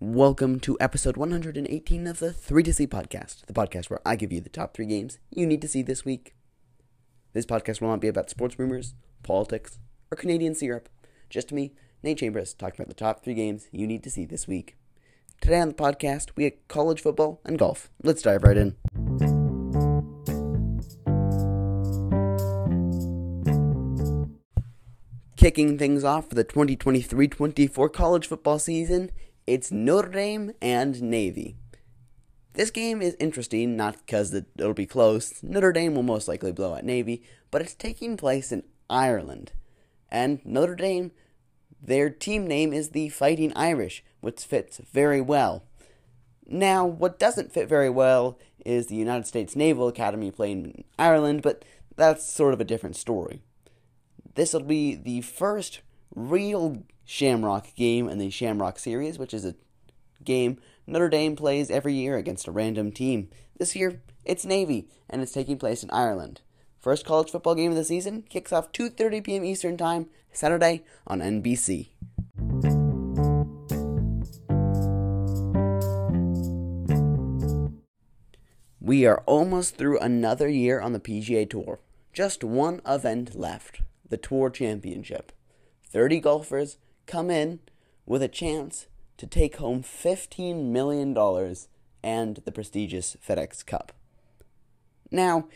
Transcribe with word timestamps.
welcome 0.00 0.60
to 0.60 0.76
episode 0.78 1.16
118 1.16 2.06
of 2.06 2.20
the 2.20 2.32
3 2.32 2.62
to 2.62 2.72
See 2.72 2.86
podcast, 2.86 3.44
the 3.46 3.52
podcast 3.52 3.90
where 3.90 4.00
I 4.06 4.14
give 4.14 4.32
you 4.32 4.40
the 4.40 4.48
top 4.48 4.72
three 4.72 4.86
games 4.86 5.18
you 5.30 5.44
need 5.44 5.60
to 5.62 5.68
see 5.68 5.82
this 5.82 6.04
week. 6.04 6.36
This 7.32 7.44
podcast 7.44 7.80
will 7.80 7.88
not 7.88 8.00
be 8.00 8.06
about 8.06 8.30
sports 8.30 8.58
rumors, 8.60 8.94
politics, 9.24 9.80
or 10.12 10.16
Canadian 10.16 10.54
syrup. 10.54 10.88
Just 11.28 11.52
me, 11.52 11.72
Nate 12.02 12.18
Chambers, 12.18 12.54
talking 12.54 12.76
about 12.80 12.88
the 12.88 12.94
top 12.94 13.24
three 13.24 13.34
games 13.34 13.66
you 13.72 13.88
need 13.88 14.04
to 14.04 14.10
see 14.10 14.24
this 14.24 14.46
week. 14.46 14.76
Today 15.40 15.60
on 15.60 15.68
the 15.68 15.74
podcast, 15.74 16.28
we 16.36 16.44
have 16.44 16.52
college 16.68 17.02
football 17.02 17.40
and 17.44 17.58
golf. 17.58 17.90
Let's 18.04 18.22
dive 18.22 18.44
right 18.44 18.56
in. 18.56 18.76
Kicking 25.36 25.78
things 25.78 26.04
off 26.04 26.28
for 26.28 26.34
the 26.34 26.44
2023 26.44 27.28
24 27.28 27.88
college 27.88 28.26
football 28.26 28.58
season, 28.58 29.10
it's 29.48 29.72
Notre 29.72 30.10
Dame 30.10 30.52
and 30.60 31.00
Navy. 31.00 31.56
This 32.52 32.70
game 32.70 33.00
is 33.00 33.16
interesting, 33.18 33.78
not 33.78 33.96
because 33.96 34.34
it'll 34.34 34.74
be 34.74 34.84
close. 34.84 35.42
Notre 35.42 35.72
Dame 35.72 35.94
will 35.94 36.02
most 36.02 36.28
likely 36.28 36.52
blow 36.52 36.74
out 36.74 36.84
Navy, 36.84 37.22
but 37.50 37.62
it's 37.62 37.74
taking 37.74 38.18
place 38.18 38.52
in 38.52 38.62
Ireland. 38.90 39.52
And 40.10 40.44
Notre 40.44 40.74
Dame, 40.74 41.12
their 41.80 42.10
team 42.10 42.46
name 42.46 42.74
is 42.74 42.90
the 42.90 43.08
Fighting 43.08 43.54
Irish, 43.56 44.04
which 44.20 44.44
fits 44.44 44.82
very 44.92 45.22
well. 45.22 45.64
Now, 46.46 46.84
what 46.84 47.18
doesn't 47.18 47.52
fit 47.52 47.70
very 47.70 47.88
well 47.88 48.38
is 48.66 48.88
the 48.88 48.96
United 48.96 49.26
States 49.26 49.56
Naval 49.56 49.88
Academy 49.88 50.30
playing 50.30 50.64
in 50.66 50.84
Ireland, 50.98 51.40
but 51.40 51.64
that's 51.96 52.30
sort 52.30 52.52
of 52.52 52.60
a 52.60 52.64
different 52.64 52.96
story. 52.96 53.40
This 54.34 54.52
will 54.52 54.60
be 54.60 54.94
the 54.94 55.22
first 55.22 55.80
real 56.18 56.82
Shamrock 57.04 57.74
game 57.74 58.08
in 58.08 58.18
the 58.18 58.30
Shamrock 58.30 58.78
series, 58.78 59.18
which 59.18 59.32
is 59.32 59.44
a 59.44 59.54
game 60.24 60.58
Notre 60.86 61.08
Dame 61.08 61.36
plays 61.36 61.70
every 61.70 61.94
year 61.94 62.16
against 62.16 62.48
a 62.48 62.50
random 62.50 62.92
team. 62.92 63.28
This 63.58 63.76
year, 63.76 64.00
it's 64.24 64.44
Navy, 64.44 64.88
and 65.08 65.20
it's 65.20 65.32
taking 65.32 65.58
place 65.58 65.82
in 65.82 65.90
Ireland. 65.90 66.40
First 66.80 67.04
college 67.04 67.30
football 67.30 67.54
game 67.54 67.70
of 67.70 67.76
the 67.76 67.84
season 67.84 68.22
kicks 68.22 68.52
off 68.52 68.72
2:30 68.72 69.22
p.m. 69.22 69.44
Eastern 69.44 69.76
Time 69.76 70.06
Saturday 70.32 70.84
on 71.06 71.20
NBC. 71.20 71.88
We 78.80 79.04
are 79.04 79.22
almost 79.26 79.76
through 79.76 79.98
another 79.98 80.48
year 80.48 80.80
on 80.80 80.94
the 80.94 81.00
PGA 81.00 81.48
Tour. 81.48 81.80
Just 82.14 82.42
one 82.42 82.80
event 82.86 83.34
left 83.34 83.82
the 84.08 84.16
Tour 84.16 84.48
Championship. 84.48 85.32
30 85.90 86.20
golfers 86.20 86.78
come 87.06 87.30
in 87.30 87.60
with 88.06 88.22
a 88.22 88.28
chance 88.28 88.86
to 89.16 89.26
take 89.26 89.56
home 89.56 89.82
$15 89.82 90.66
million 90.66 91.16
and 92.02 92.36
the 92.44 92.52
prestigious 92.52 93.16
FedEx 93.26 93.64
Cup. 93.66 93.92
Now, 95.10 95.48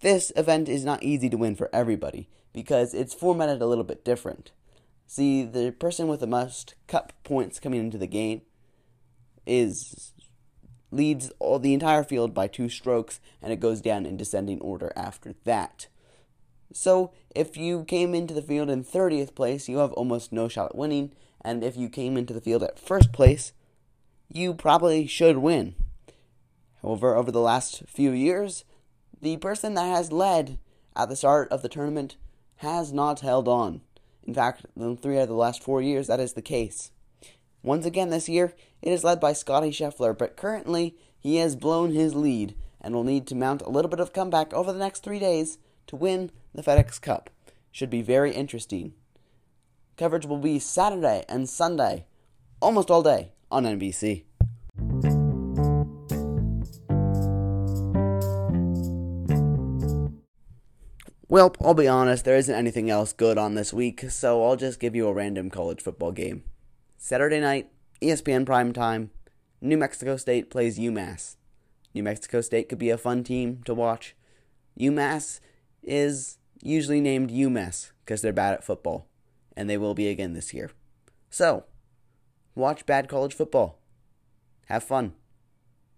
this 0.00 0.32
event 0.36 0.68
is 0.68 0.84
not 0.84 1.02
easy 1.02 1.28
to 1.30 1.36
win 1.36 1.56
for 1.56 1.70
everybody 1.72 2.28
because 2.52 2.94
it's 2.94 3.14
formatted 3.14 3.60
a 3.60 3.66
little 3.66 3.84
bit 3.84 4.04
different. 4.04 4.52
See, 5.06 5.44
the 5.44 5.72
person 5.72 6.08
with 6.08 6.20
the 6.20 6.26
most 6.26 6.74
cup 6.86 7.12
points 7.24 7.60
coming 7.60 7.80
into 7.80 7.98
the 7.98 8.06
game 8.06 8.42
is 9.46 10.12
leads 10.90 11.30
all 11.40 11.58
the 11.58 11.74
entire 11.74 12.04
field 12.04 12.32
by 12.32 12.46
two 12.46 12.68
strokes 12.68 13.20
and 13.42 13.52
it 13.52 13.60
goes 13.60 13.80
down 13.80 14.06
in 14.06 14.16
descending 14.16 14.60
order 14.60 14.92
after 14.94 15.34
that. 15.44 15.88
So, 16.76 17.12
if 17.36 17.56
you 17.56 17.84
came 17.84 18.16
into 18.16 18.34
the 18.34 18.42
field 18.42 18.68
in 18.68 18.82
30th 18.82 19.36
place, 19.36 19.68
you 19.68 19.78
have 19.78 19.92
almost 19.92 20.32
no 20.32 20.48
shot 20.48 20.70
at 20.70 20.74
winning, 20.74 21.12
and 21.40 21.62
if 21.62 21.76
you 21.76 21.88
came 21.88 22.16
into 22.16 22.34
the 22.34 22.40
field 22.40 22.64
at 22.64 22.80
first 22.80 23.12
place, 23.12 23.52
you 24.28 24.54
probably 24.54 25.06
should 25.06 25.38
win. 25.38 25.76
However, 26.82 27.14
over 27.14 27.30
the 27.30 27.40
last 27.40 27.84
few 27.86 28.10
years, 28.10 28.64
the 29.22 29.36
person 29.36 29.74
that 29.74 29.86
has 29.86 30.10
led 30.10 30.58
at 30.96 31.08
the 31.08 31.14
start 31.14 31.48
of 31.52 31.62
the 31.62 31.68
tournament 31.68 32.16
has 32.56 32.92
not 32.92 33.20
held 33.20 33.46
on. 33.46 33.80
In 34.24 34.34
fact, 34.34 34.66
in 34.76 34.96
three 34.96 35.18
out 35.18 35.22
of 35.22 35.28
the 35.28 35.34
last 35.34 35.62
four 35.62 35.80
years, 35.80 36.08
that 36.08 36.18
is 36.18 36.32
the 36.32 36.42
case. 36.42 36.90
Once 37.62 37.86
again 37.86 38.10
this 38.10 38.28
year, 38.28 38.52
it 38.82 38.90
is 38.90 39.04
led 39.04 39.20
by 39.20 39.32
Scottie 39.32 39.70
Scheffler, 39.70 40.16
but 40.18 40.36
currently 40.36 40.96
he 41.20 41.36
has 41.36 41.54
blown 41.54 41.92
his 41.92 42.16
lead 42.16 42.56
and 42.80 42.94
will 42.94 43.04
need 43.04 43.28
to 43.28 43.36
mount 43.36 43.62
a 43.62 43.70
little 43.70 43.88
bit 43.88 44.00
of 44.00 44.12
comeback 44.12 44.52
over 44.52 44.72
the 44.72 44.78
next 44.80 45.04
three 45.04 45.20
days 45.20 45.58
to 45.86 45.94
win 45.94 46.32
the 46.54 46.62
FedEx 46.62 47.00
Cup. 47.00 47.30
Should 47.72 47.90
be 47.90 48.02
very 48.02 48.32
interesting. 48.32 48.94
Coverage 49.96 50.26
will 50.26 50.38
be 50.38 50.58
Saturday 50.58 51.24
and 51.28 51.48
Sunday, 51.48 52.06
almost 52.60 52.90
all 52.90 53.02
day 53.02 53.32
on 53.50 53.64
NBC. 53.64 54.24
Well, 61.28 61.52
I'll 61.60 61.74
be 61.74 61.88
honest, 61.88 62.24
there 62.24 62.36
isn't 62.36 62.54
anything 62.54 62.90
else 62.90 63.12
good 63.12 63.38
on 63.38 63.56
this 63.56 63.72
week, 63.72 64.08
so 64.08 64.44
I'll 64.44 64.54
just 64.54 64.78
give 64.78 64.94
you 64.94 65.08
a 65.08 65.12
random 65.12 65.50
college 65.50 65.82
football 65.82 66.12
game. 66.12 66.44
Saturday 66.96 67.40
night, 67.40 67.70
ESPN 68.00 68.46
prime 68.46 68.72
time, 68.72 69.10
New 69.60 69.76
Mexico 69.76 70.16
State 70.16 70.48
plays 70.48 70.78
UMass. 70.78 71.34
New 71.92 72.04
Mexico 72.04 72.40
State 72.40 72.68
could 72.68 72.78
be 72.78 72.90
a 72.90 72.98
fun 72.98 73.24
team 73.24 73.62
to 73.64 73.74
watch. 73.74 74.14
UMass 74.78 75.40
is 75.82 76.38
usually 76.64 77.00
named 77.00 77.30
UMass 77.30 77.92
because 78.04 78.22
they're 78.22 78.32
bad 78.32 78.54
at 78.54 78.64
football, 78.64 79.06
and 79.56 79.68
they 79.70 79.76
will 79.76 79.94
be 79.94 80.08
again 80.08 80.32
this 80.32 80.52
year. 80.52 80.70
So, 81.30 81.64
watch 82.54 82.86
bad 82.86 83.08
college 83.08 83.34
football. 83.34 83.78
Have 84.66 84.82
fun. 84.82 85.12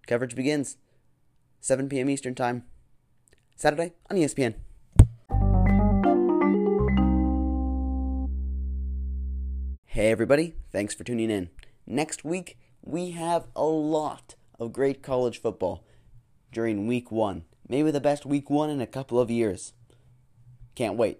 Coverage 0.06 0.34
begins 0.34 0.76
7 1.60 1.88
p.m. 1.88 2.10
Eastern 2.10 2.34
Time, 2.34 2.64
Saturday 3.56 3.92
on 4.10 4.16
ESPN. 4.16 4.54
Hey, 9.86 10.10
everybody, 10.10 10.54
thanks 10.72 10.94
for 10.94 11.04
tuning 11.04 11.30
in. 11.30 11.48
Next 11.86 12.24
week, 12.24 12.58
we 12.82 13.12
have 13.12 13.46
a 13.54 13.64
lot 13.64 14.34
of 14.58 14.72
great 14.72 15.02
college 15.02 15.40
football 15.40 15.84
during 16.52 16.86
week 16.86 17.10
one. 17.10 17.44
Maybe 17.68 17.90
the 17.90 18.00
best 18.00 18.26
week 18.26 18.50
one 18.50 18.68
in 18.68 18.80
a 18.80 18.86
couple 18.86 19.18
of 19.18 19.30
years. 19.30 19.72
Can't 20.76 20.96
wait. 20.96 21.18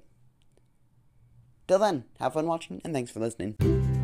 Till 1.67 1.81
then, 1.81 2.05
have 2.21 2.35
fun 2.35 2.47
watching 2.47 2.81
and 2.85 2.95
thanks 2.95 3.11
for 3.11 3.19
listening. 3.19 3.96